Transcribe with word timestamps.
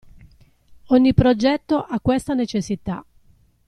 Ogni 0.87 1.13
progetto 1.13 1.83
ha 1.83 1.99
questa 1.99 2.33
necessità. 2.33 3.05